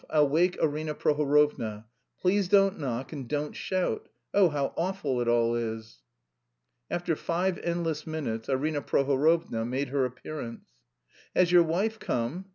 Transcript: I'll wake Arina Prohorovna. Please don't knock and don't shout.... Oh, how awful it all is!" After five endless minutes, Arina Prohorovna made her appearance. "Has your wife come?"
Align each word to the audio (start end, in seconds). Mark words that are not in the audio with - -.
I'll 0.09 0.27
wake 0.27 0.57
Arina 0.59 0.95
Prohorovna. 0.95 1.85
Please 2.19 2.47
don't 2.47 2.79
knock 2.79 3.13
and 3.13 3.27
don't 3.29 3.53
shout.... 3.55 4.09
Oh, 4.33 4.49
how 4.49 4.73
awful 4.75 5.21
it 5.21 5.27
all 5.27 5.53
is!" 5.53 5.99
After 6.89 7.15
five 7.15 7.59
endless 7.59 8.07
minutes, 8.07 8.49
Arina 8.49 8.81
Prohorovna 8.81 9.63
made 9.63 9.89
her 9.89 10.03
appearance. 10.05 10.71
"Has 11.35 11.51
your 11.51 11.61
wife 11.61 11.99
come?" 11.99 12.45